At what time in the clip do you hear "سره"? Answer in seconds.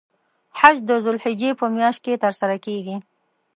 2.41-2.55